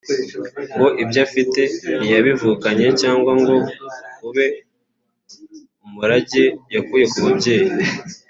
ngo 0.75 0.87
ibyo 1.03 1.19
afite 1.27 1.61
ntiyabivukanye 1.99 2.87
cyangwa 3.01 3.31
ngo 3.41 3.55
ube 4.27 4.45
umurage 5.85 6.43
yakuye 6.75 7.05
ku 7.11 7.17
babyeyi 7.25 7.71